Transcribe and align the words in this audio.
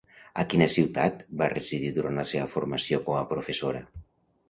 A 0.43 0.45
quina 0.53 0.67
ciutat 0.75 1.21
va 1.43 1.51
residir 1.53 1.93
durant 1.99 2.19
la 2.23 2.27
seva 2.35 2.51
formació 2.57 3.03
com 3.11 3.23
a 3.23 3.25
professora? 3.37 3.89